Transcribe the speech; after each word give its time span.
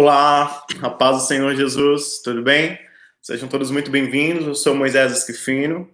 Olá, 0.00 0.64
a 0.80 0.90
paz 0.90 1.16
do 1.16 1.26
Senhor 1.26 1.56
Jesus, 1.56 2.22
tudo 2.22 2.40
bem? 2.40 2.78
Sejam 3.20 3.48
todos 3.48 3.68
muito 3.72 3.90
bem-vindos. 3.90 4.46
Eu 4.46 4.54
sou 4.54 4.72
Moisés 4.72 5.10
Esquifino. 5.10 5.90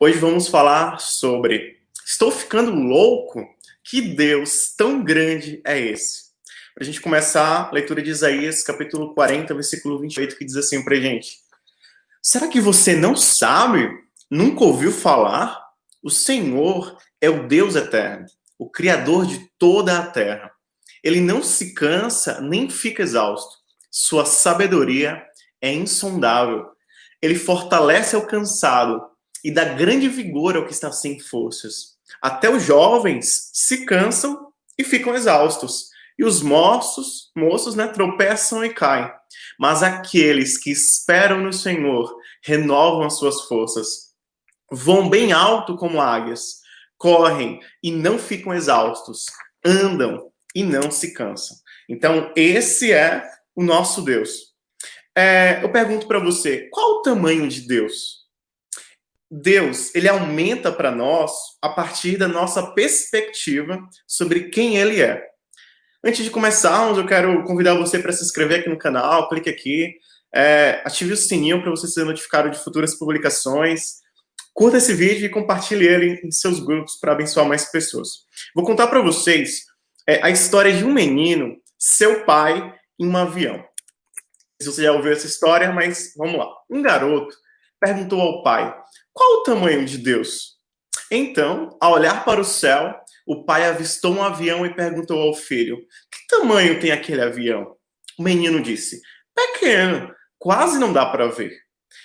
Hoje 0.00 0.18
vamos 0.18 0.48
falar 0.48 0.98
sobre 0.98 1.78
Estou 2.04 2.32
ficando 2.32 2.72
louco? 2.74 3.46
Que 3.84 4.02
Deus 4.02 4.74
tão 4.76 5.00
grande 5.00 5.62
é 5.64 5.78
esse? 5.78 6.24
Para 6.74 6.82
a 6.82 6.84
gente 6.84 7.00
começar, 7.00 7.68
a 7.68 7.70
leitura 7.70 8.02
de 8.02 8.10
Isaías, 8.10 8.64
capítulo 8.64 9.14
40, 9.14 9.54
versículo 9.54 10.00
28, 10.00 10.36
que 10.36 10.44
diz 10.44 10.56
assim 10.56 10.84
para 10.84 10.96
gente: 10.96 11.38
Será 12.20 12.48
que 12.48 12.60
você 12.60 12.96
não 12.96 13.14
sabe? 13.14 13.88
Nunca 14.28 14.64
ouviu 14.64 14.90
falar? 14.90 15.56
O 16.02 16.10
Senhor 16.10 16.98
é 17.20 17.30
o 17.30 17.46
Deus 17.46 17.76
eterno, 17.76 18.26
o 18.58 18.68
Criador 18.68 19.24
de 19.24 19.48
toda 19.56 20.00
a 20.00 20.04
terra. 20.04 20.55
Ele 21.06 21.20
não 21.20 21.40
se 21.40 21.72
cansa 21.72 22.40
nem 22.40 22.68
fica 22.68 23.00
exausto. 23.00 23.54
Sua 23.88 24.24
sabedoria 24.24 25.22
é 25.60 25.72
insondável. 25.72 26.66
Ele 27.22 27.36
fortalece 27.36 28.16
ao 28.16 28.26
cansado 28.26 29.00
e 29.44 29.52
dá 29.52 29.64
grande 29.66 30.08
vigor 30.08 30.56
ao 30.56 30.66
que 30.66 30.72
está 30.72 30.90
sem 30.90 31.20
forças. 31.20 31.96
Até 32.20 32.50
os 32.50 32.64
jovens 32.64 33.52
se 33.52 33.86
cansam 33.86 34.48
e 34.76 34.82
ficam 34.82 35.14
exaustos, 35.14 35.90
e 36.18 36.24
os 36.24 36.42
moços, 36.42 37.30
moços, 37.36 37.76
né, 37.76 37.86
tropeçam 37.86 38.64
e 38.64 38.74
caem. 38.74 39.08
Mas 39.60 39.84
aqueles 39.84 40.58
que 40.58 40.72
esperam 40.72 41.40
no 41.40 41.52
Senhor 41.52 42.12
renovam 42.42 43.06
as 43.06 43.16
suas 43.16 43.42
forças. 43.42 44.12
Vão 44.72 45.08
bem 45.08 45.32
alto 45.32 45.76
como 45.76 46.00
águias, 46.00 46.56
correm 46.98 47.60
e 47.80 47.92
não 47.92 48.18
ficam 48.18 48.52
exaustos, 48.52 49.26
andam 49.64 50.32
e 50.56 50.64
não 50.64 50.90
se 50.90 51.12
cansam. 51.12 51.54
Então, 51.86 52.32
esse 52.34 52.90
é 52.90 53.22
o 53.54 53.62
nosso 53.62 54.00
Deus. 54.00 54.54
É, 55.14 55.62
eu 55.62 55.70
pergunto 55.70 56.08
para 56.08 56.18
você, 56.18 56.70
qual 56.70 56.92
o 56.92 57.02
tamanho 57.02 57.46
de 57.46 57.60
Deus? 57.60 58.24
Deus, 59.30 59.94
ele 59.94 60.08
aumenta 60.08 60.72
para 60.72 60.90
nós 60.90 61.30
a 61.60 61.68
partir 61.68 62.16
da 62.16 62.26
nossa 62.26 62.72
perspectiva 62.72 63.78
sobre 64.06 64.48
quem 64.48 64.78
ele 64.78 65.02
é. 65.02 65.22
Antes 66.02 66.24
de 66.24 66.30
começarmos, 66.30 66.96
eu 66.96 67.06
quero 67.06 67.44
convidar 67.44 67.74
você 67.74 67.98
para 67.98 68.12
se 68.12 68.24
inscrever 68.24 68.60
aqui 68.60 68.70
no 68.70 68.78
canal, 68.78 69.28
clique 69.28 69.50
aqui, 69.50 69.94
é, 70.34 70.80
ative 70.86 71.12
o 71.12 71.16
sininho 71.18 71.60
para 71.60 71.70
você 71.70 71.86
ser 71.86 72.04
notificado 72.04 72.50
de 72.50 72.58
futuras 72.58 72.94
publicações. 72.94 73.96
Curta 74.54 74.78
esse 74.78 74.94
vídeo 74.94 75.26
e 75.26 75.30
compartilhe 75.30 75.86
ele 75.86 76.20
em 76.24 76.30
seus 76.30 76.60
grupos 76.60 76.96
para 76.98 77.12
abençoar 77.12 77.46
mais 77.46 77.70
pessoas. 77.70 78.24
Vou 78.54 78.64
contar 78.64 78.86
para 78.86 79.02
vocês 79.02 79.66
é 80.06 80.20
a 80.22 80.30
história 80.30 80.72
de 80.72 80.84
um 80.84 80.92
menino, 80.92 81.56
seu 81.78 82.24
pai, 82.24 82.74
em 82.98 83.06
um 83.06 83.16
avião. 83.16 83.64
Se 84.60 84.68
você 84.68 84.84
já 84.84 84.92
ouviu 84.92 85.12
essa 85.12 85.26
história, 85.26 85.72
mas 85.72 86.14
vamos 86.16 86.38
lá. 86.38 86.48
Um 86.70 86.80
garoto 86.80 87.34
perguntou 87.80 88.20
ao 88.20 88.42
pai: 88.42 88.74
qual 89.12 89.40
o 89.40 89.42
tamanho 89.42 89.84
de 89.84 89.98
Deus? 89.98 90.56
Então, 91.10 91.76
ao 91.80 91.92
olhar 91.92 92.24
para 92.24 92.40
o 92.40 92.44
céu, 92.44 92.94
o 93.26 93.44
pai 93.44 93.66
avistou 93.68 94.14
um 94.14 94.22
avião 94.22 94.64
e 94.64 94.74
perguntou 94.74 95.20
ao 95.20 95.34
filho: 95.34 95.76
que 96.10 96.26
tamanho 96.28 96.80
tem 96.80 96.92
aquele 96.92 97.22
avião? 97.22 97.76
O 98.18 98.22
menino 98.22 98.62
disse: 98.62 99.00
pequeno, 99.34 100.14
quase 100.38 100.78
não 100.78 100.92
dá 100.92 101.04
para 101.06 101.28
ver. 101.28 101.52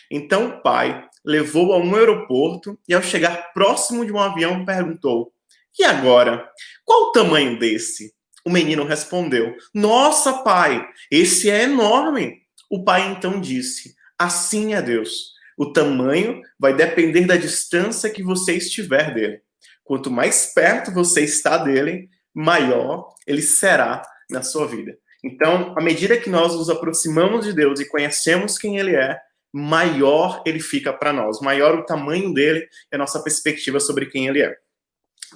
Então 0.09 0.49
o 0.49 0.61
pai 0.61 1.07
levou 1.23 1.73
a 1.73 1.77
um 1.77 1.95
aeroporto 1.95 2.77
e, 2.87 2.93
ao 2.93 3.01
chegar 3.01 3.53
próximo 3.53 4.05
de 4.05 4.11
um 4.11 4.19
avião, 4.19 4.65
perguntou: 4.65 5.31
e 5.77 5.83
agora? 5.83 6.49
Qual 6.85 7.09
o 7.09 7.11
tamanho 7.11 7.57
desse? 7.59 8.13
O 8.45 8.49
menino 8.49 8.83
respondeu: 8.83 9.55
Nossa, 9.73 10.33
pai, 10.43 10.85
esse 11.09 11.49
é 11.49 11.63
enorme. 11.63 12.41
O 12.69 12.83
pai 12.83 13.11
então 13.11 13.39
disse: 13.39 13.95
Assim 14.17 14.73
é 14.73 14.81
Deus. 14.81 15.31
O 15.57 15.71
tamanho 15.71 16.41
vai 16.59 16.73
depender 16.73 17.25
da 17.25 17.37
distância 17.37 18.09
que 18.09 18.23
você 18.23 18.55
estiver 18.55 19.13
dele. 19.13 19.41
Quanto 19.83 20.09
mais 20.09 20.53
perto 20.53 20.91
você 20.91 21.21
está 21.21 21.57
dele, 21.57 22.09
maior 22.33 23.09
ele 23.27 23.41
será 23.41 24.01
na 24.29 24.41
sua 24.41 24.65
vida. 24.67 24.97
Então, 25.23 25.75
à 25.77 25.81
medida 25.81 26.17
que 26.17 26.29
nós 26.29 26.55
nos 26.55 26.69
aproximamos 26.69 27.45
de 27.45 27.53
Deus 27.53 27.79
e 27.79 27.87
conhecemos 27.87 28.57
quem 28.57 28.77
ele 28.77 28.95
é, 28.95 29.19
maior 29.53 30.41
ele 30.45 30.59
fica 30.59 30.91
para 30.93 31.13
nós, 31.13 31.41
maior 31.41 31.77
o 31.77 31.85
tamanho 31.85 32.33
dele 32.33 32.67
e 32.91 32.95
a 32.95 32.97
nossa 32.97 33.21
perspectiva 33.21 33.79
sobre 33.79 34.07
quem 34.07 34.27
ele 34.27 34.41
é. 34.41 34.55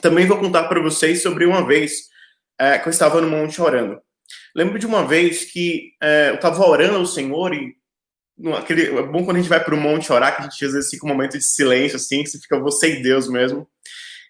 Também 0.02 0.26
vou 0.26 0.38
contar 0.38 0.64
para 0.68 0.82
vocês 0.82 1.22
sobre 1.22 1.46
uma 1.46 1.66
vez 1.66 2.10
é, 2.60 2.78
que 2.78 2.88
eu 2.88 2.92
estava 2.92 3.22
no 3.22 3.30
monte 3.30 3.62
orando. 3.62 4.00
Lembro 4.56 4.80
de 4.80 4.86
uma 4.86 5.06
vez 5.06 5.46
que 5.46 5.94
é, 6.02 6.30
eu 6.30 6.36
estava 6.36 6.66
orando 6.66 6.98
ao 6.98 7.06
Senhor 7.06 7.54
e 7.54 7.76
aquele, 8.58 8.98
é 8.98 9.04
bom 9.04 9.24
quando 9.24 9.38
a 9.38 9.40
gente 9.40 9.50
vai 9.50 9.64
para 9.64 9.76
o 9.76 9.80
monte 9.80 10.12
orar, 10.12 10.36
que 10.36 10.42
a 10.42 10.46
gente 10.46 10.66
às 10.66 10.74
vezes 10.74 10.90
fica 10.90 11.06
um 11.06 11.10
momento 11.10 11.38
de 11.38 11.44
silêncio, 11.44 11.96
assim, 11.96 12.24
que 12.24 12.30
você 12.30 12.40
fica 12.40 12.60
você 12.60 13.00
e 13.00 13.04
Deus 13.04 13.30
mesmo. 13.30 13.68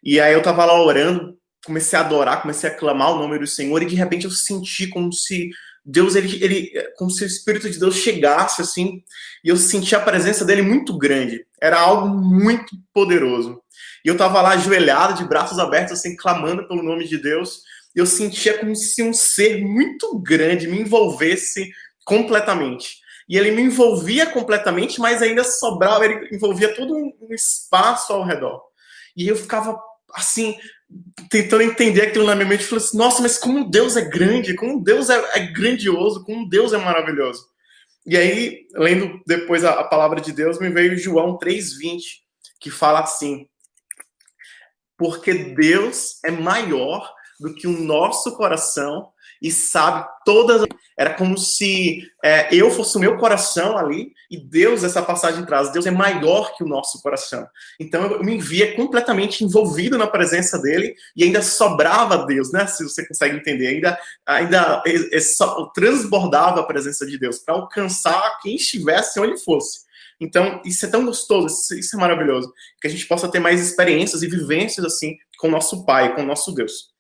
E 0.03 0.19
aí 0.19 0.33
eu 0.33 0.39
estava 0.39 0.65
lá 0.65 0.79
orando, 0.79 1.37
comecei 1.65 1.97
a 1.97 2.01
adorar, 2.01 2.41
comecei 2.41 2.69
a 2.69 2.75
clamar 2.75 3.13
o 3.13 3.19
nome 3.19 3.39
do 3.39 3.47
Senhor 3.47 3.81
e 3.81 3.87
de 3.87 3.95
repente 3.95 4.25
eu 4.25 4.31
senti 4.31 4.87
como 4.87 5.11
se 5.11 5.49
Deus, 5.85 6.15
ele, 6.15 6.43
ele, 6.43 6.71
como 6.97 7.11
se 7.11 7.23
o 7.23 7.27
Espírito 7.27 7.69
de 7.69 7.79
Deus 7.79 7.95
chegasse 7.95 8.61
assim, 8.61 9.03
e 9.43 9.49
eu 9.49 9.55
senti 9.55 9.95
a 9.95 9.99
presença 9.99 10.43
dele 10.43 10.63
muito 10.63 10.97
grande. 10.97 11.45
Era 11.61 11.79
algo 11.79 12.07
muito 12.07 12.75
poderoso. 12.91 13.61
E 14.03 14.07
eu 14.07 14.13
estava 14.13 14.41
lá 14.41 14.51
ajoelhado, 14.51 15.13
de 15.13 15.27
braços 15.27 15.59
abertos, 15.59 15.93
assim, 15.93 16.15
clamando 16.15 16.67
pelo 16.67 16.81
nome 16.81 17.07
de 17.07 17.17
Deus. 17.19 17.61
E 17.95 17.99
eu 17.99 18.05
sentia 18.05 18.57
como 18.57 18.75
se 18.75 19.03
um 19.03 19.13
ser 19.13 19.61
muito 19.61 20.17
grande 20.19 20.67
me 20.67 20.81
envolvesse 20.81 21.69
completamente. 22.03 22.97
E 23.29 23.37
ele 23.37 23.51
me 23.51 23.63
envolvia 23.63 24.25
completamente, 24.25 24.99
mas 24.99 25.21
ainda 25.21 25.43
sobrava, 25.43 26.05
ele 26.05 26.35
envolvia 26.35 26.75
todo 26.75 26.95
um 26.95 27.33
espaço 27.33 28.13
ao 28.13 28.23
redor. 28.23 28.61
E 29.15 29.27
eu 29.27 29.35
ficava 29.35 29.79
assim, 30.13 30.55
tentando 31.29 31.63
entender 31.63 32.01
aquilo 32.03 32.25
na 32.25 32.35
minha 32.35 32.47
mente, 32.47 32.65
falei 32.65 32.83
assim, 32.83 32.97
nossa, 32.97 33.21
mas 33.21 33.37
como 33.37 33.69
Deus 33.69 33.95
é 33.97 34.01
grande, 34.01 34.55
como 34.55 34.83
Deus 34.83 35.09
é, 35.09 35.39
é 35.39 35.51
grandioso, 35.51 36.23
como 36.23 36.47
Deus 36.47 36.73
é 36.73 36.77
maravilhoso. 36.77 37.45
E 38.05 38.15
aí, 38.15 38.67
lendo 38.73 39.19
depois 39.25 39.63
a, 39.63 39.71
a 39.71 39.83
palavra 39.83 40.21
de 40.21 40.31
Deus, 40.31 40.59
me 40.59 40.69
veio 40.69 40.97
João 40.97 41.37
3,20, 41.37 42.01
que 42.59 42.69
fala 42.69 42.99
assim: 42.99 43.47
porque 44.97 45.33
Deus 45.33 46.23
é 46.23 46.31
maior 46.31 47.11
do 47.39 47.53
que 47.53 47.67
o 47.67 47.71
nosso 47.71 48.35
coração 48.37 49.11
e 49.45 49.51
sabe 49.51 50.07
todas. 50.25 50.65
Era 50.97 51.13
como 51.13 51.37
se 51.37 52.01
é, 52.23 52.47
eu 52.51 52.71
fosse 52.71 52.97
o 52.97 52.99
meu 52.99 53.15
coração 53.17 53.77
ali 53.77 54.11
e 54.31 54.37
Deus, 54.37 54.83
essa 54.83 55.03
passagem 55.03 55.45
traz, 55.45 55.71
Deus 55.71 55.85
é 55.85 55.91
maior 55.91 56.55
que 56.55 56.63
o 56.63 56.67
nosso 56.67 56.99
coração. 57.01 57.45
Então 57.79 58.03
eu 58.05 58.23
me 58.23 58.39
via 58.39 58.75
completamente 58.75 59.43
envolvido 59.43 59.99
na 59.99 60.07
presença 60.07 60.57
dele 60.57 60.95
e 61.15 61.23
ainda 61.23 61.43
sobrava 61.43 62.25
Deus, 62.25 62.51
né? 62.51 62.65
Se 62.65 62.83
você 62.83 63.07
consegue 63.07 63.37
entender, 63.37 63.67
ainda, 63.67 63.99
ainda 64.25 64.81
é, 64.87 65.17
é, 65.17 65.19
transbordava 65.75 66.61
a 66.61 66.65
presença 66.65 67.05
de 67.05 67.19
Deus 67.19 67.37
para 67.37 67.53
alcançar 67.53 68.39
quem 68.41 68.55
estivesse 68.55 69.19
onde 69.19 69.37
fosse. 69.43 69.85
Então, 70.19 70.61
isso 70.65 70.85
é 70.85 70.89
tão 70.89 71.05
gostoso, 71.05 71.75
isso 71.77 71.95
é 71.95 71.99
maravilhoso, 71.99 72.51
que 72.81 72.87
a 72.87 72.89
gente 72.89 73.05
possa 73.05 73.27
ter 73.27 73.39
mais 73.39 73.61
experiências 73.61 74.23
e 74.23 74.27
vivências 74.27 74.83
assim 74.85 75.17
com 75.37 75.49
o 75.49 75.51
nosso 75.51 75.85
Pai, 75.85 76.15
com 76.15 76.23
o 76.23 76.25
nosso 76.25 76.51
Deus. 76.53 76.94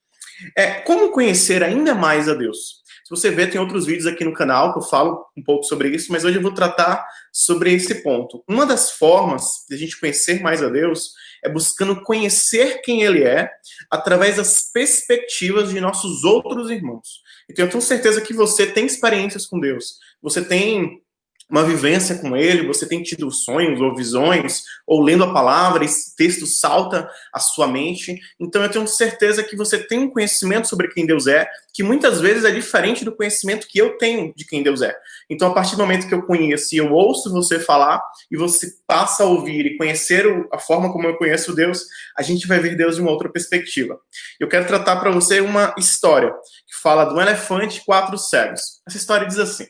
É, 0.55 0.81
como 0.81 1.11
conhecer 1.11 1.63
ainda 1.63 1.93
mais 1.93 2.27
a 2.27 2.33
Deus? 2.33 2.83
Se 3.05 3.09
você 3.11 3.29
ver, 3.29 3.51
tem 3.51 3.61
outros 3.61 3.85
vídeos 3.85 4.07
aqui 4.07 4.25
no 4.25 4.33
canal 4.33 4.73
que 4.73 4.79
eu 4.79 4.83
falo 4.83 5.23
um 5.37 5.43
pouco 5.43 5.63
sobre 5.63 5.89
isso, 5.89 6.11
mas 6.11 6.25
hoje 6.25 6.37
eu 6.37 6.41
vou 6.41 6.53
tratar 6.53 7.05
sobre 7.31 7.71
esse 7.71 8.01
ponto. 8.01 8.43
Uma 8.47 8.65
das 8.65 8.91
formas 8.91 9.63
de 9.69 9.75
a 9.75 9.77
gente 9.77 9.99
conhecer 9.99 10.41
mais 10.41 10.63
a 10.63 10.69
Deus 10.69 11.11
é 11.43 11.49
buscando 11.49 12.01
conhecer 12.01 12.81
quem 12.81 13.03
Ele 13.03 13.23
é 13.23 13.51
através 13.91 14.37
das 14.37 14.71
perspectivas 14.71 15.69
de 15.69 15.79
nossos 15.79 16.23
outros 16.23 16.71
irmãos. 16.71 17.21
Então, 17.47 17.65
eu 17.65 17.69
tenho 17.69 17.81
certeza 17.81 18.21
que 18.21 18.33
você 18.33 18.65
tem 18.65 18.87
experiências 18.87 19.45
com 19.45 19.59
Deus, 19.59 19.99
você 20.19 20.43
tem 20.43 21.03
uma 21.49 21.63
vivência 21.63 22.17
com 22.17 22.35
ele, 22.35 22.67
você 22.67 22.87
tem 22.87 23.03
tido 23.03 23.29
sonhos 23.29 23.79
ou 23.79 23.95
visões, 23.95 24.63
ou 24.85 25.01
lendo 25.01 25.23
a 25.23 25.33
palavra, 25.33 25.85
esse 25.85 26.15
texto 26.15 26.45
salta 26.45 27.07
à 27.33 27.39
sua 27.39 27.67
mente. 27.67 28.19
Então 28.39 28.63
eu 28.63 28.69
tenho 28.69 28.87
certeza 28.87 29.43
que 29.43 29.55
você 29.55 29.77
tem 29.77 29.99
um 29.99 30.09
conhecimento 30.09 30.67
sobre 30.67 30.87
quem 30.87 31.05
Deus 31.05 31.27
é, 31.27 31.47
que 31.73 31.83
muitas 31.83 32.21
vezes 32.21 32.45
é 32.45 32.51
diferente 32.51 33.03
do 33.03 33.15
conhecimento 33.15 33.67
que 33.67 33.77
eu 33.77 33.97
tenho 33.97 34.33
de 34.33 34.45
quem 34.45 34.63
Deus 34.63 34.81
é. 34.81 34.95
Então, 35.29 35.49
a 35.49 35.53
partir 35.53 35.75
do 35.75 35.81
momento 35.81 36.07
que 36.07 36.13
eu 36.13 36.23
conheço 36.23 36.73
e 36.73 36.77
eu 36.77 36.91
ouço 36.93 37.31
você 37.31 37.59
falar, 37.59 38.01
e 38.31 38.37
você 38.37 38.67
passa 38.87 39.23
a 39.23 39.27
ouvir 39.27 39.65
e 39.65 39.77
conhecer 39.77 40.25
a 40.53 40.57
forma 40.57 40.91
como 40.93 41.05
eu 41.05 41.17
conheço 41.17 41.53
Deus, 41.53 41.85
a 42.17 42.21
gente 42.21 42.47
vai 42.47 42.59
ver 42.59 42.77
Deus 42.77 42.95
de 42.95 43.01
uma 43.01 43.11
outra 43.11 43.29
perspectiva. 43.29 43.99
Eu 44.39 44.47
quero 44.47 44.65
tratar 44.65 44.95
para 44.95 45.11
você 45.11 45.41
uma 45.41 45.75
história 45.77 46.31
que 46.65 46.81
fala 46.81 47.03
do 47.03 47.19
elefante 47.19 47.79
e 47.79 47.85
quatro 47.85 48.17
cegos. 48.17 48.61
Essa 48.87 48.97
história 48.97 49.27
diz 49.27 49.37
assim. 49.37 49.67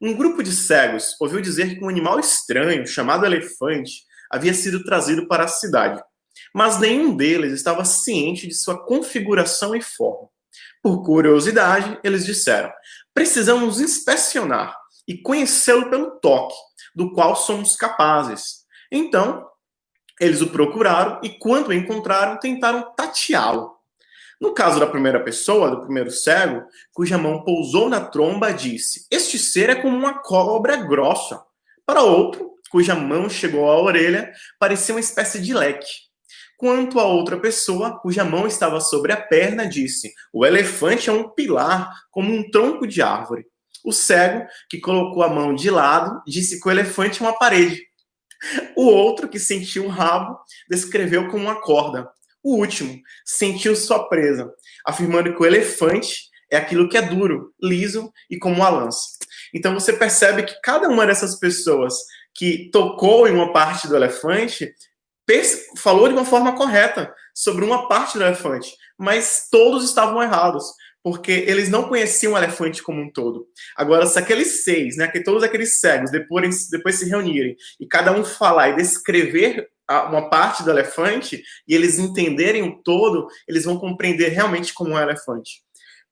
Um 0.00 0.14
grupo 0.14 0.42
de 0.42 0.52
cegos 0.52 1.14
ouviu 1.20 1.40
dizer 1.40 1.76
que 1.78 1.84
um 1.84 1.88
animal 1.88 2.18
estranho, 2.18 2.86
chamado 2.86 3.24
elefante, 3.24 4.02
havia 4.30 4.52
sido 4.52 4.84
trazido 4.84 5.28
para 5.28 5.44
a 5.44 5.48
cidade, 5.48 6.02
mas 6.54 6.78
nenhum 6.78 7.16
deles 7.16 7.52
estava 7.52 7.84
ciente 7.84 8.46
de 8.46 8.54
sua 8.54 8.84
configuração 8.84 9.74
e 9.74 9.82
forma. 9.82 10.28
Por 10.82 11.02
curiosidade, 11.02 11.98
eles 12.02 12.26
disseram: 12.26 12.70
precisamos 13.12 13.80
inspecionar 13.80 14.76
e 15.06 15.16
conhecê-lo 15.16 15.90
pelo 15.90 16.18
toque, 16.20 16.54
do 16.94 17.12
qual 17.12 17.36
somos 17.36 17.76
capazes. 17.76 18.64
Então, 18.90 19.48
eles 20.20 20.40
o 20.40 20.48
procuraram 20.48 21.20
e, 21.22 21.30
quando 21.30 21.68
o 21.68 21.72
encontraram, 21.72 22.38
tentaram 22.38 22.94
tateá-lo. 22.94 23.74
No 24.40 24.52
caso 24.52 24.80
da 24.80 24.86
primeira 24.86 25.22
pessoa, 25.22 25.70
do 25.70 25.82
primeiro 25.82 26.10
cego, 26.10 26.64
cuja 26.92 27.16
mão 27.16 27.44
pousou 27.44 27.88
na 27.88 28.00
tromba, 28.00 28.52
disse: 28.52 29.06
Este 29.10 29.38
ser 29.38 29.70
é 29.70 29.74
como 29.74 29.96
uma 29.96 30.22
cobra 30.22 30.76
grossa. 30.76 31.42
Para 31.86 32.02
outro, 32.02 32.52
cuja 32.70 32.94
mão 32.94 33.28
chegou 33.28 33.70
à 33.70 33.80
orelha, 33.80 34.32
parecia 34.58 34.94
uma 34.94 35.00
espécie 35.00 35.40
de 35.40 35.54
leque. 35.54 35.86
Quanto 36.56 36.98
a 37.00 37.04
outra 37.04 37.38
pessoa, 37.38 37.98
cuja 38.00 38.24
mão 38.24 38.46
estava 38.46 38.80
sobre 38.80 39.12
a 39.12 39.16
perna, 39.16 39.66
disse: 39.66 40.12
O 40.32 40.46
elefante 40.46 41.10
é 41.10 41.12
um 41.12 41.28
pilar, 41.28 41.92
como 42.10 42.32
um 42.32 42.48
tronco 42.50 42.86
de 42.86 43.02
árvore. 43.02 43.46
O 43.84 43.92
cego, 43.92 44.46
que 44.70 44.80
colocou 44.80 45.22
a 45.22 45.28
mão 45.28 45.54
de 45.54 45.70
lado, 45.70 46.22
disse 46.26 46.60
que 46.60 46.66
o 46.66 46.70
elefante 46.70 47.22
é 47.22 47.26
uma 47.26 47.38
parede. 47.38 47.82
O 48.76 48.86
outro, 48.86 49.28
que 49.28 49.38
sentiu 49.38 49.84
o 49.84 49.88
rabo, 49.88 50.38
descreveu 50.68 51.28
como 51.28 51.44
uma 51.44 51.60
corda. 51.60 52.08
O 52.44 52.56
último 52.56 53.00
sentiu 53.24 53.74
sua 53.74 54.06
presa, 54.06 54.52
afirmando 54.86 55.34
que 55.34 55.42
o 55.42 55.46
elefante 55.46 56.28
é 56.50 56.58
aquilo 56.58 56.90
que 56.90 56.98
é 56.98 57.02
duro, 57.02 57.54
liso 57.60 58.12
e 58.30 58.38
como 58.38 58.56
uma 58.56 58.68
lança. 58.68 59.00
Então 59.54 59.72
você 59.72 59.94
percebe 59.94 60.42
que 60.42 60.60
cada 60.62 60.88
uma 60.88 61.06
dessas 61.06 61.38
pessoas 61.38 61.94
que 62.34 62.68
tocou 62.70 63.26
em 63.26 63.32
uma 63.32 63.50
parte 63.50 63.88
do 63.88 63.96
elefante 63.96 64.74
falou 65.78 66.06
de 66.06 66.12
uma 66.12 66.26
forma 66.26 66.54
correta 66.54 67.14
sobre 67.34 67.64
uma 67.64 67.88
parte 67.88 68.18
do 68.18 68.24
elefante, 68.24 68.76
mas 68.98 69.48
todos 69.50 69.82
estavam 69.82 70.22
errados, 70.22 70.64
porque 71.02 71.32
eles 71.32 71.70
não 71.70 71.88
conheciam 71.88 72.34
o 72.34 72.36
elefante 72.36 72.82
como 72.82 73.00
um 73.00 73.10
todo. 73.10 73.46
Agora, 73.74 74.04
se 74.06 74.18
aqueles 74.18 74.64
seis, 74.64 74.98
né, 74.98 75.08
que 75.08 75.22
todos 75.22 75.42
aqueles 75.42 75.80
cegos 75.80 76.10
depois, 76.10 76.68
depois 76.68 76.96
se 76.96 77.08
reunirem 77.08 77.56
e 77.80 77.86
cada 77.86 78.12
um 78.12 78.22
falar 78.22 78.68
e 78.70 78.76
descrever 78.76 79.68
uma 79.90 80.30
parte 80.30 80.62
do 80.62 80.70
elefante 80.70 81.42
e 81.68 81.74
eles 81.74 81.98
entenderem 81.98 82.62
o 82.62 82.82
todo, 82.82 83.26
eles 83.46 83.64
vão 83.64 83.78
compreender 83.78 84.28
realmente 84.28 84.72
como 84.72 84.90
é 84.90 84.94
um 84.94 85.02
elefante. 85.02 85.62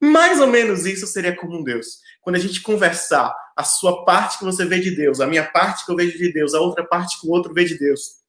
Mais 0.01 0.41
ou 0.41 0.47
menos 0.47 0.85
isso 0.85 1.07
seria 1.07 1.35
como 1.35 1.59
um 1.59 1.65
Deus. 1.65 1.99
Quando 2.21 2.37
a 2.37 2.39
gente 2.39 2.61
conversar 2.61 3.35
a 3.57 3.65
sua 3.65 4.05
parte 4.05 4.39
que 4.39 4.45
você 4.45 4.65
vê 4.65 4.81
de 4.81 4.91
Deus, 4.95 5.21
a 5.21 5.27
minha 5.27 5.45
parte 5.45 5.87
que 5.87 5.93
eu 5.93 5.97
vejo 5.97 6.19
de 6.19 6.33
Deus, 6.33 6.55
a 6.55 6.61
outra 6.61 6.85
parte 6.85 7.21
que 7.21 7.27
o 7.27 7.31
outro 7.31 7.55
vê 7.55 7.65
de 7.65 7.79
Deus, 7.79 8.23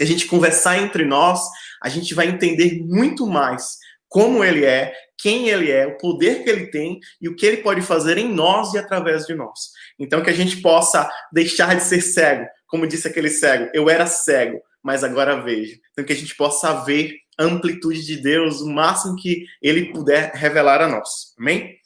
a 0.00 0.04
gente 0.04 0.26
conversar 0.26 0.78
entre 0.78 1.04
nós, 1.04 1.40
a 1.82 1.88
gente 1.88 2.14
vai 2.14 2.28
entender 2.28 2.80
muito 2.84 3.26
mais 3.26 3.78
como 4.08 4.42
ele 4.44 4.64
é, 4.64 4.94
quem 5.18 5.48
ele 5.48 5.70
é, 5.70 5.86
o 5.86 5.98
poder 5.98 6.44
que 6.44 6.50
ele 6.50 6.68
tem 6.68 7.00
e 7.20 7.28
o 7.28 7.34
que 7.34 7.44
ele 7.44 7.58
pode 7.58 7.82
fazer 7.82 8.16
em 8.16 8.32
nós 8.32 8.72
e 8.72 8.78
através 8.78 9.26
de 9.26 9.34
nós. 9.34 9.70
Então 9.98 10.22
que 10.22 10.30
a 10.30 10.34
gente 10.34 10.62
possa 10.62 11.10
deixar 11.32 11.74
de 11.74 11.82
ser 11.82 12.00
cego, 12.00 12.46
como 12.66 12.86
disse 12.86 13.08
aquele 13.08 13.28
cego, 13.28 13.68
eu 13.74 13.90
era 13.90 14.06
cego, 14.06 14.60
mas 14.82 15.04
agora 15.04 15.40
vejo. 15.40 15.78
Então, 15.92 16.04
que 16.04 16.12
a 16.12 16.16
gente 16.16 16.34
possa 16.36 16.84
ver 16.84 17.16
a 17.38 17.44
amplitude 17.44 18.04
de 18.04 18.16
Deus, 18.16 18.60
o 18.60 18.68
máximo 18.68 19.16
que 19.16 19.44
Ele 19.62 19.92
puder 19.92 20.32
revelar 20.34 20.80
a 20.82 20.88
nós. 20.88 21.34
Amém? 21.38 21.76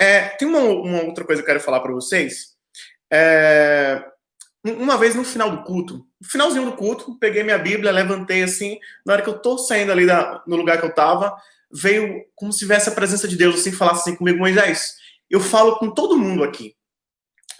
É, 0.00 0.28
tem 0.30 0.48
uma, 0.48 0.60
uma, 0.60 1.02
outra 1.02 1.24
coisa 1.24 1.42
que 1.42 1.44
eu 1.48 1.52
quero 1.54 1.64
falar 1.64 1.80
para 1.80 1.92
vocês. 1.92 2.54
É, 3.12 4.02
uma 4.64 4.96
vez 4.96 5.14
no 5.14 5.24
final 5.24 5.50
do 5.50 5.62
culto, 5.62 6.06
no 6.20 6.28
finalzinho 6.28 6.64
do 6.64 6.72
culto, 6.72 7.18
peguei 7.18 7.42
minha 7.42 7.58
Bíblia, 7.58 7.92
levantei 7.92 8.42
assim, 8.42 8.78
na 9.04 9.12
hora 9.12 9.22
que 9.22 9.28
eu 9.28 9.38
tô 9.38 9.58
saindo 9.58 9.92
ali 9.92 10.06
da, 10.06 10.42
no 10.46 10.56
lugar 10.56 10.80
que 10.80 10.86
eu 10.86 10.94
tava, 10.94 11.36
veio 11.70 12.24
como 12.34 12.52
se 12.52 12.60
tivesse 12.60 12.88
a 12.88 12.92
presença 12.92 13.28
de 13.28 13.36
Deus, 13.36 13.56
assim, 13.56 13.72
falasse 13.72 14.08
assim 14.08 14.16
comigo, 14.16 14.38
Moisés, 14.38 14.94
eu 15.28 15.40
falo 15.40 15.76
com 15.78 15.90
todo 15.90 16.16
mundo 16.16 16.42
aqui. 16.42 16.74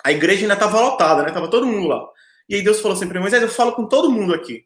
A 0.04 0.12
igreja 0.12 0.42
ainda 0.42 0.54
estava 0.54 0.80
lotada, 0.80 1.22
né? 1.22 1.30
Tava 1.30 1.48
todo 1.48 1.66
mundo 1.66 1.88
lá. 1.88 2.06
E 2.48 2.56
aí 2.56 2.62
Deus 2.62 2.80
falou 2.80 2.96
assim 2.96 3.06
para 3.06 3.14
mim, 3.14 3.22
Moisés, 3.22 3.42
eu 3.42 3.48
falo 3.48 3.72
com 3.72 3.86
todo 3.86 4.10
mundo 4.10 4.34
aqui. 4.34 4.64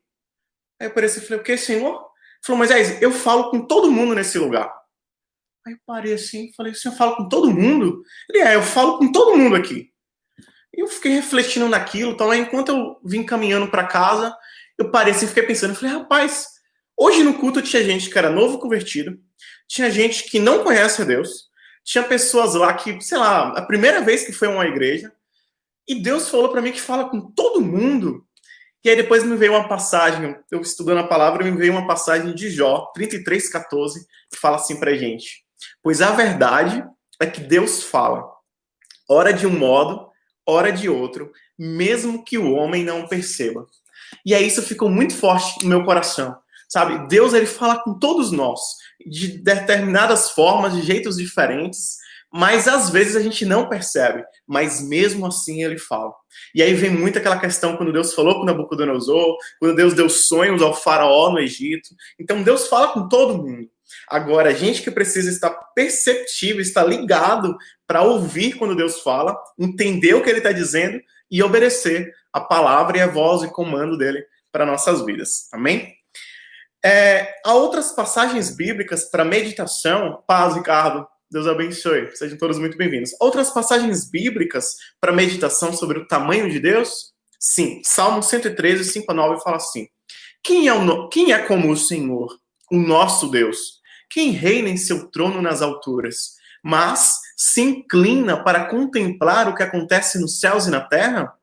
Aí 0.81 0.87
eu 0.87 0.91
pareci 0.93 1.19
e 1.19 1.23
falei, 1.23 1.41
o 1.41 1.45
que, 1.45 1.57
Senhor? 1.57 1.95
Ele 1.95 2.45
falou, 2.45 2.59
Moisés, 2.59 3.03
eu 3.03 3.11
falo 3.11 3.51
com 3.51 3.67
todo 3.67 3.91
mundo 3.91 4.15
nesse 4.15 4.39
lugar. 4.39 4.73
Aí 5.67 5.75
eu 5.75 5.79
parei 5.87 6.15
assim, 6.15 6.53
falei, 6.57 6.73
o 6.73 6.75
senhor 6.75 6.95
fala 6.95 7.17
com 7.17 7.29
todo 7.29 7.51
mundo? 7.51 8.03
Ele, 8.31 8.43
é, 8.43 8.55
eu 8.55 8.63
falo 8.63 8.99
com 8.99 9.13
todo 9.13 9.37
mundo 9.37 9.57
aqui. 9.57 9.91
E 10.75 10.81
eu 10.81 10.89
fiquei 10.89 11.13
refletindo 11.13 11.69
naquilo, 11.69 12.13
então 12.13 12.31
aí 12.31 12.41
enquanto 12.41 12.71
eu 12.71 13.01
vim 13.05 13.25
caminhando 13.25 13.69
para 13.69 13.87
casa, 13.87 14.35
eu 14.79 14.91
parei 14.91 15.13
assim, 15.13 15.27
fiquei 15.27 15.43
pensando, 15.43 15.75
falei, 15.75 15.95
rapaz, 15.95 16.47
hoje 16.97 17.23
no 17.23 17.35
culto 17.35 17.61
tinha 17.61 17.83
gente 17.83 18.09
que 18.09 18.19
era 18.19 18.31
novo 18.31 18.59
convertido, 18.59 19.19
tinha 19.67 19.91
gente 19.91 20.25
que 20.31 20.39
não 20.39 20.63
conhece 20.63 21.03
a 21.03 21.05
Deus, 21.05 21.49
tinha 21.85 22.05
pessoas 22.05 22.55
lá 22.55 22.73
que, 22.75 23.01
sei 23.01 23.19
lá, 23.19 23.49
a 23.49 23.63
primeira 23.63 24.01
vez 24.01 24.25
que 24.25 24.33
foi 24.33 24.49
a 24.49 24.53
uma 24.53 24.67
igreja, 24.67 25.13
e 25.87 25.95
Deus 25.95 26.29
falou 26.29 26.51
para 26.51 26.63
mim 26.63 26.71
que 26.71 26.81
fala 26.81 27.09
com 27.09 27.19
todo 27.19 27.63
mundo. 27.63 28.27
E 28.85 28.91
aí 28.91 28.97
depois 28.97 29.25
me 29.25 29.37
veio 29.37 29.53
uma 29.53 29.67
passagem, 29.67 30.37
eu 30.51 30.61
estudando 30.61 30.99
a 30.99 31.07
palavra, 31.07 31.45
me 31.45 31.51
veio 31.57 31.73
uma 31.73 31.87
passagem 31.87 32.35
de 32.35 32.49
Jó, 32.49 32.91
33, 32.95 33.51
14, 33.51 34.07
que 34.31 34.39
fala 34.39 34.57
assim 34.57 34.79
pra 34.79 34.95
gente. 34.95 35.45
Pois 35.83 36.01
a 36.01 36.13
verdade 36.13 36.85
é 37.21 37.27
que 37.27 37.41
Deus 37.41 37.83
fala, 37.83 38.25
ora 39.09 39.33
de 39.33 39.47
um 39.47 39.59
modo, 39.59 40.09
ora 40.47 40.71
de 40.71 40.89
outro, 40.89 41.33
mesmo 41.59 42.25
que 42.25 42.39
o 42.39 42.53
homem 42.53 42.85
não 42.85 43.09
perceba. 43.09 43.67
E 44.25 44.35
aí 44.35 44.47
isso 44.47 44.63
ficou 44.63 44.89
muito 44.89 45.15
forte 45.15 45.63
no 45.65 45.69
meu 45.69 45.85
coração. 45.85 46.37
Sabe, 46.69 47.09
Deus 47.09 47.33
ele 47.33 47.47
fala 47.47 47.83
com 47.83 47.99
todos 47.99 48.31
nós 48.31 48.61
de 49.05 49.39
determinadas 49.39 50.31
formas, 50.31 50.75
de 50.75 50.83
jeitos 50.83 51.17
diferentes, 51.17 51.97
mas 52.33 52.69
às 52.69 52.91
vezes 52.91 53.17
a 53.17 53.21
gente 53.21 53.45
não 53.45 53.69
percebe, 53.69 54.25
mas 54.47 54.81
mesmo 54.81 55.27
assim 55.27 55.63
ele 55.63 55.79
fala. 55.79 56.13
E 56.55 56.63
aí 56.63 56.75
vem 56.75 56.91
muito 56.91 57.19
aquela 57.19 57.39
questão 57.39 57.77
quando 57.77 57.93
Deus 57.93 58.15
falou 58.15 58.35
com 58.35 58.45
Nabucodonosor, 58.45 59.37
quando 59.59 59.75
Deus 59.77 59.95
deu 59.95 60.09
sonhos 60.09 60.63
ao 60.63 60.75
faraó 60.75 61.31
no 61.31 61.39
Egito. 61.39 61.89
Então 62.19 62.43
Deus 62.43 62.69
fala 62.69 62.89
com 62.89 63.09
todo 63.09 63.39
mundo. 63.39 63.69
Agora, 64.09 64.51
a 64.51 64.55
gente 64.55 64.83
que 64.83 64.91
precisa 64.91 65.31
estar 65.31 65.51
perceptível, 65.75 66.61
estar 66.61 66.85
ligado 66.85 67.57
para 67.87 68.03
ouvir 68.03 68.55
quando 68.55 68.77
Deus 68.77 69.01
fala, 69.01 69.37
entender 69.59 70.15
o 70.15 70.23
que 70.23 70.29
ele 70.29 70.39
está 70.39 70.53
dizendo 70.53 71.01
e 71.31 71.43
obedecer 71.43 72.13
a 72.33 72.41
palavra 72.41 72.99
e 72.99 73.01
a 73.01 73.07
voz 73.07 73.43
e 73.43 73.51
comando 73.51 73.97
dele 73.97 74.23
para 74.53 74.67
nossas 74.67 75.05
vidas. 75.05 75.49
Amém? 75.53 75.95
É, 76.85 77.35
há 77.45 77.55
outras 77.55 77.93
passagens 77.93 78.55
bíblicas 78.55 79.11
para 79.11 79.25
meditação. 79.25 80.23
Paz, 80.27 80.55
Ricardo. 80.55 81.07
Deus 81.31 81.47
abençoe. 81.47 82.09
Sejam 82.17 82.39
todos 82.39 82.59
muito 82.59 82.79
bem-vindos. 82.79 83.11
Outras 83.21 83.51
passagens 83.51 84.09
bíblicas 84.11 84.77
para 84.99 85.13
meditação 85.13 85.75
sobre 85.75 85.99
o 85.99 86.09
tamanho 86.09 86.51
de 86.51 86.59
Deus? 86.59 87.13
Sim, 87.39 87.83
Salmo 87.85 88.23
113, 88.23 88.85
5 88.85 89.13
a 89.13 89.15
9 89.15 89.43
fala 89.43 89.57
assim: 89.57 89.89
Quem 90.43 90.69
é, 90.69 90.73
o, 90.73 91.09
quem 91.11 91.33
é 91.33 91.39
como 91.41 91.71
o 91.71 91.77
Senhor, 91.77 92.35
o 92.73 92.79
nosso 92.79 93.31
Deus? 93.31 93.79
Quem 94.09 94.31
reina 94.31 94.71
em 94.71 94.79
seu 94.79 95.11
trono 95.11 95.43
nas 95.43 95.61
alturas, 95.61 96.37
mas 96.63 97.19
se 97.37 97.61
inclina 97.61 98.43
para 98.43 98.65
contemplar 98.65 99.49
o 99.49 99.55
que 99.55 99.63
acontece 99.63 100.19
nos 100.19 100.41
céus 100.41 100.67
e 100.67 100.71
na 100.71 100.81
terra? 100.81 101.35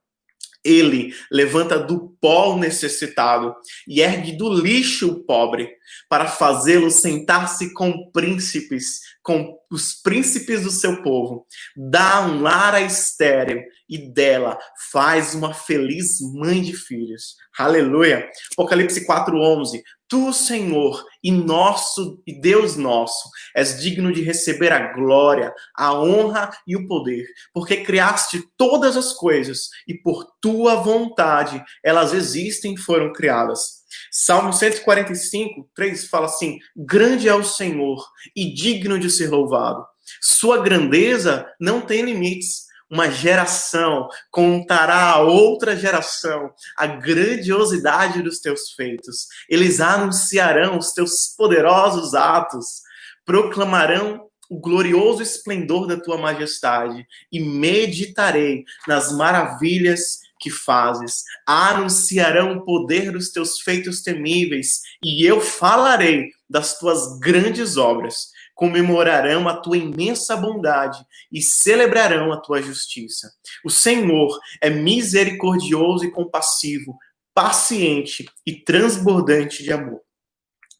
Ele 0.63 1.13
levanta 1.31 1.77
do 1.77 2.17
pó 2.19 2.55
o 2.55 2.57
necessitado 2.57 3.55
e 3.87 4.01
ergue 4.01 4.31
do 4.31 4.51
lixo 4.51 5.11
o 5.11 5.23
pobre, 5.23 5.69
para 6.09 6.27
fazê-lo 6.27 6.89
sentar-se 6.89 7.73
com 7.73 8.11
príncipes, 8.11 8.99
com 9.21 9.57
os 9.71 9.93
príncipes 9.93 10.63
do 10.63 10.71
seu 10.71 11.01
povo. 11.01 11.45
Dá 11.75 12.21
um 12.21 12.41
lar 12.41 12.75
a 12.75 12.81
estéreo 12.81 13.63
e 13.89 13.97
dela 13.97 14.57
faz 14.91 15.33
uma 15.33 15.53
feliz 15.53 16.19
mãe 16.33 16.61
de 16.61 16.73
filhos. 16.73 17.35
Aleluia. 17.57 18.29
Apocalipse 18.53 19.05
4:11. 19.05 19.83
Tu, 20.07 20.31
Senhor, 20.33 21.03
e 21.23 21.31
nosso 21.31 22.21
e 22.27 22.39
Deus 22.39 22.75
nosso, 22.75 23.27
és 23.55 23.81
digno 23.81 24.13
de 24.13 24.21
receber 24.21 24.71
a 24.71 24.93
glória, 24.93 25.51
a 25.75 25.99
honra 25.99 26.51
e 26.67 26.75
o 26.75 26.87
poder, 26.87 27.25
porque 27.51 27.77
criaste 27.77 28.43
todas 28.55 28.95
as 28.95 29.13
coisas 29.13 29.69
e 29.87 29.95
por 29.95 30.23
tua 30.39 30.75
vontade 30.75 31.63
elas 31.83 32.13
existem 32.13 32.75
e 32.75 32.77
foram 32.77 33.11
criadas. 33.13 33.84
Salmo 34.17 34.53
145, 34.53 35.69
3 35.75 36.07
fala 36.07 36.27
assim: 36.27 36.57
Grande 36.73 37.27
é 37.27 37.35
o 37.35 37.43
Senhor 37.43 38.01
e 38.33 38.53
digno 38.53 38.97
de 38.97 39.09
ser 39.09 39.29
louvado. 39.29 39.85
Sua 40.21 40.61
grandeza 40.61 41.45
não 41.59 41.81
tem 41.81 42.01
limites 42.01 42.63
uma 42.89 43.09
geração 43.09 44.07
contará 44.31 45.09
a 45.09 45.19
outra 45.19 45.75
geração 45.75 46.51
a 46.77 46.85
grandiosidade 46.85 48.21
dos 48.21 48.39
teus 48.39 48.71
feitos. 48.71 49.27
Eles 49.49 49.81
anunciarão 49.81 50.77
os 50.77 50.93
teus 50.93 51.35
poderosos 51.35 52.13
atos, 52.13 52.83
proclamarão 53.25 54.29
o 54.49 54.59
glorioso 54.59 55.21
esplendor 55.21 55.87
da 55.87 55.99
tua 55.99 56.17
majestade 56.17 57.05
e 57.31 57.39
meditarei 57.39 58.63
nas 58.87 59.11
maravilhas 59.11 60.19
que 60.45 60.51
fazes. 60.51 61.23
Anunciarão 61.43 62.57
o 62.57 62.63
poder 62.63 63.11
dos 63.11 63.31
teus 63.31 63.61
feitos 63.61 64.03
temíveis 64.03 64.81
e 65.03 65.25
eu 65.25 65.41
falarei 65.41 66.29
das 66.47 66.77
tuas 66.77 67.17
grandes 67.19 67.77
obras 67.77 68.27
comemorarão 68.53 69.49
a 69.49 69.57
tua 69.57 69.75
imensa 69.75 70.37
bondade 70.37 71.03
e 71.31 71.41
celebrarão 71.41 72.31
a 72.31 72.37
tua 72.37 72.61
justiça. 72.61 73.33
O 73.65 73.71
Senhor 73.71 74.39
é 74.61 74.69
misericordioso 74.69 76.05
e 76.05 76.11
compassivo, 76.11 76.95
paciente 77.33 78.29
e 78.45 78.53
transbordante 78.53 79.63
de 79.63 79.73
amor. 79.73 80.01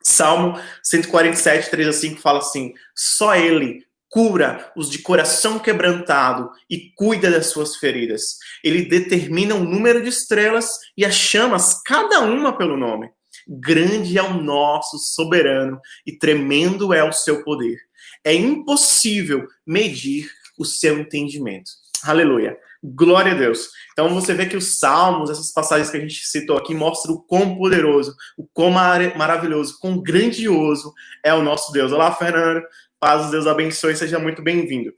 Salmo 0.03 0.61
147, 0.83 1.71
3 1.71 1.87
a 1.87 1.93
5 1.93 2.21
fala 2.21 2.37
assim: 2.37 2.71
só 2.95 3.35
Ele 3.35 3.83
cura 4.15 4.71
os 4.77 4.89
de 4.89 4.99
coração 4.99 5.59
quebrantado 5.59 6.49
e 6.69 6.89
cuida 6.95 7.29
das 7.29 7.47
suas 7.47 7.75
feridas. 7.75 8.37
Ele 8.63 8.83
determina 8.85 9.55
o 9.55 9.65
número 9.65 10.01
de 10.01 10.07
estrelas 10.07 10.69
e 10.95 11.03
as 11.03 11.13
chamas, 11.13 11.81
cada 11.83 12.21
uma 12.21 12.57
pelo 12.57 12.77
nome. 12.77 13.09
Grande 13.45 14.17
é 14.17 14.23
o 14.23 14.41
nosso 14.41 14.97
soberano 14.97 15.81
e 16.07 16.17
tremendo 16.17 16.93
é 16.93 17.03
o 17.03 17.11
seu 17.11 17.43
poder. 17.43 17.77
É 18.23 18.33
impossível 18.33 19.45
medir 19.67 20.31
o 20.57 20.63
seu 20.63 20.97
entendimento. 20.97 21.69
Aleluia. 22.01 22.57
Glória 22.81 23.31
a 23.31 23.35
Deus. 23.35 23.69
Então 23.91 24.13
você 24.13 24.33
vê 24.33 24.45
que 24.45 24.55
os 24.55 24.79
salmos, 24.79 25.29
essas 25.29 25.51
passagens 25.51 25.89
que 25.89 25.97
a 25.97 25.99
gente 25.99 26.25
citou 26.25 26.55
aqui, 26.55 26.75
mostram 26.75 27.15
o 27.15 27.21
quão 27.21 27.57
poderoso, 27.57 28.15
o 28.37 28.47
quão 28.53 28.69
maravilhoso, 28.69 29.73
o 29.73 29.79
quão 29.79 30.01
grandioso 30.01 30.93
é 31.23 31.33
o 31.33 31.41
nosso 31.41 31.71
Deus. 31.71 31.91
Olá, 31.91 32.13
Fernando. 32.13 32.61
Paz, 33.05 33.29
Deus 33.29 33.45
abençoe, 33.45 33.95
seja 33.95 34.17
muito 34.17 34.41
bem-vindo. 34.41 34.91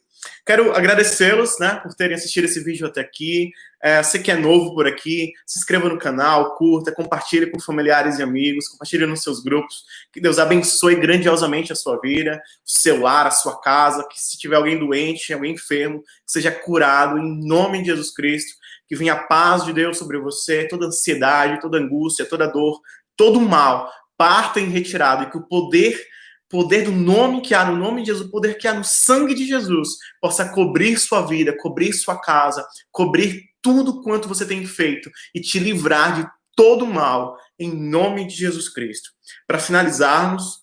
Quero 0.46 0.74
agradecê-los, 0.74 1.60
né, 1.60 1.78
por 1.84 1.94
terem 1.94 2.16
assistido 2.16 2.46
esse 2.46 2.64
vídeo 2.64 2.88
até 2.88 3.02
aqui. 3.02 3.52
É, 3.84 4.02
você 4.02 4.18
que 4.18 4.32
é 4.32 4.38
novo 4.38 4.74
por 4.74 4.88
aqui, 4.88 5.34
se 5.46 5.60
inscreva 5.60 5.90
no 5.90 5.98
canal, 5.98 6.56
curta, 6.56 6.90
compartilhe 6.90 7.52
com 7.52 7.60
familiares 7.60 8.18
e 8.18 8.24
amigos, 8.24 8.70
compartilhe 8.70 9.06
nos 9.06 9.24
seus 9.24 9.44
grupos. 9.44 9.84
Que 10.14 10.22
Deus 10.22 10.40
abençoe 10.40 10.96
grandiosamente 10.96 11.74
a 11.74 11.76
sua 11.76 12.00
vida, 12.00 12.42
o 12.66 12.72
seu 12.72 13.02
lar, 13.02 13.28
a 13.28 13.32
sua 13.32 13.60
casa. 13.60 14.08
Que 14.10 14.18
se 14.18 14.38
tiver 14.38 14.56
alguém 14.56 14.80
doente, 14.80 15.34
alguém 15.34 15.56
enfermo, 15.56 16.02
seja 16.26 16.50
curado 16.50 17.18
em 17.18 17.46
nome 17.46 17.80
de 17.80 17.88
Jesus 17.88 18.14
Cristo. 18.14 18.54
Que 18.88 18.96
venha 18.96 19.16
a 19.16 19.24
paz 19.24 19.66
de 19.66 19.74
Deus 19.74 19.98
sobre 19.98 20.18
você, 20.18 20.66
toda 20.66 20.86
ansiedade, 20.86 21.60
toda 21.60 21.78
angústia, 21.78 22.24
toda 22.24 22.48
dor, 22.48 22.80
todo 23.18 23.42
mal 23.42 23.92
parta 24.18 24.60
em 24.60 24.70
retirada 24.70 25.24
e 25.24 25.30
que 25.30 25.38
o 25.38 25.48
poder 25.48 26.02
poder 26.50 26.84
do 26.84 26.92
nome 26.92 27.42
que 27.42 27.54
há 27.54 27.66
no 27.66 27.78
nome 27.78 28.02
de 28.02 28.08
Jesus, 28.08 28.28
o 28.28 28.32
poder 28.32 28.58
que 28.58 28.68
há 28.68 28.74
no 28.74 28.84
sangue 28.84 29.34
de 29.34 29.46
Jesus, 29.46 29.90
possa 30.22 30.48
cobrir 30.50 30.98
sua 30.98 31.22
vida, 31.22 31.56
cobrir 31.58 31.94
sua 31.94 32.20
casa, 32.20 32.66
cobrir 32.92 33.44
tudo 33.62 34.02
quanto 34.02 34.30
você 34.30 34.46
tem 34.46 34.66
feito 34.66 35.10
e 35.34 35.42
te 35.42 35.60
livrar 35.60 36.22
de 36.22 36.30
todo 36.56 36.88
mal, 36.88 37.38
em 37.60 37.72
nome 37.72 38.26
de 38.26 38.36
Jesus 38.36 38.70
Cristo. 38.70 39.10
Para 39.46 39.60
finalizarmos, 39.60 40.62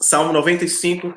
Salmo 0.00 0.32
95, 0.32 1.14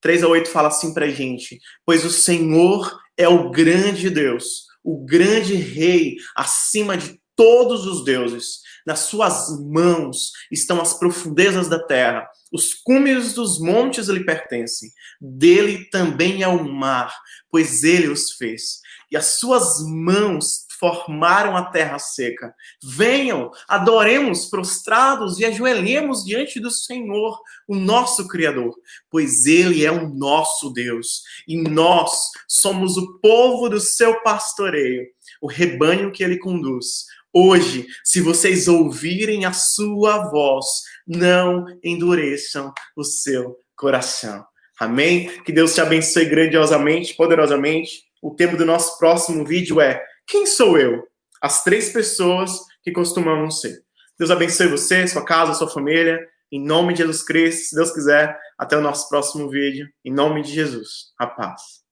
3 0.00 0.24
a 0.24 0.28
8 0.28 0.50
fala 0.50 0.68
assim 0.68 0.92
para 0.92 1.08
gente: 1.08 1.60
Pois 1.86 2.04
o 2.04 2.10
Senhor 2.10 3.00
é 3.16 3.28
o 3.28 3.50
grande 3.50 4.10
Deus, 4.10 4.66
o 4.82 5.04
grande 5.04 5.54
Rei 5.54 6.16
acima 6.36 6.96
de 6.96 7.18
todos 7.36 7.86
os 7.86 8.04
deuses. 8.04 8.60
Nas 8.86 9.00
suas 9.00 9.48
mãos 9.60 10.32
estão 10.50 10.80
as 10.80 10.94
profundezas 10.98 11.68
da 11.68 11.78
terra, 11.78 12.28
os 12.54 12.72
cumes 12.72 13.32
dos 13.32 13.58
montes 13.58 14.06
lhe 14.06 14.24
pertencem. 14.24 14.88
Dele 15.20 15.86
também 15.90 16.44
é 16.44 16.48
o 16.48 16.72
mar, 16.72 17.12
pois 17.50 17.82
ele 17.82 18.06
os 18.06 18.30
fez. 18.32 18.78
E 19.10 19.16
as 19.16 19.40
suas 19.40 19.84
mãos 19.84 20.64
formaram 20.78 21.56
a 21.56 21.64
terra 21.64 21.98
seca. 21.98 22.54
Venham, 22.82 23.50
adoremos 23.66 24.46
prostrados 24.46 25.40
e 25.40 25.44
ajoelhemos 25.44 26.24
diante 26.24 26.60
do 26.60 26.70
Senhor, 26.70 27.40
o 27.66 27.74
nosso 27.74 28.28
Criador, 28.28 28.72
pois 29.10 29.46
Ele 29.46 29.84
é 29.84 29.90
o 29.90 30.08
nosso 30.08 30.70
Deus 30.70 31.22
e 31.48 31.56
nós 31.56 32.12
somos 32.48 32.96
o 32.96 33.18
povo 33.18 33.68
do 33.68 33.80
seu 33.80 34.20
pastoreio, 34.22 35.06
o 35.40 35.48
rebanho 35.48 36.12
que 36.12 36.22
Ele 36.22 36.38
conduz. 36.38 37.04
Hoje, 37.36 37.88
se 38.04 38.20
vocês 38.20 38.68
ouvirem 38.68 39.44
a 39.44 39.52
sua 39.52 40.30
voz, 40.30 40.64
não 41.04 41.66
endureçam 41.82 42.72
o 42.96 43.02
seu 43.02 43.56
coração. 43.76 44.46
Amém? 44.78 45.42
Que 45.42 45.50
Deus 45.50 45.74
te 45.74 45.80
abençoe 45.80 46.26
grandiosamente, 46.26 47.12
poderosamente. 47.14 48.04
O 48.22 48.36
tema 48.36 48.56
do 48.56 48.64
nosso 48.64 48.96
próximo 49.00 49.44
vídeo 49.44 49.80
é 49.80 50.00
Quem 50.24 50.46
sou 50.46 50.78
eu? 50.78 51.02
As 51.42 51.64
três 51.64 51.90
pessoas 51.90 52.52
que 52.84 52.92
costumamos 52.92 53.60
ser. 53.60 53.82
Deus 54.16 54.30
abençoe 54.30 54.68
você, 54.68 55.04
sua 55.08 55.24
casa, 55.24 55.54
sua 55.54 55.68
família. 55.68 56.20
Em 56.52 56.64
nome 56.64 56.92
de 56.92 57.02
Jesus 57.02 57.24
Cristo, 57.24 57.70
se 57.70 57.74
Deus 57.74 57.90
quiser, 57.90 58.38
até 58.56 58.76
o 58.76 58.80
nosso 58.80 59.08
próximo 59.08 59.50
vídeo. 59.50 59.88
Em 60.04 60.12
nome 60.12 60.40
de 60.40 60.52
Jesus. 60.52 61.12
A 61.18 61.26
paz. 61.26 61.83